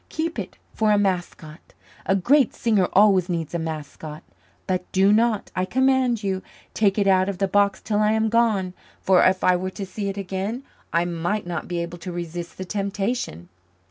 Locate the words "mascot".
0.97-1.75, 3.59-4.23